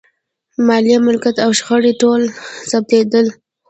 [0.67, 2.21] مالیه، ملکیت او شخړې ټول
[2.71, 3.25] ثبتېدل.